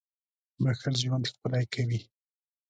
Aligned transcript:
•بښل 0.63 0.95
ژوند 1.03 1.25
ښکلی 1.31 1.65
کوي. 1.73 1.99